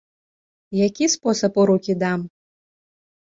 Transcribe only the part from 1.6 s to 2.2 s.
у рукі дам?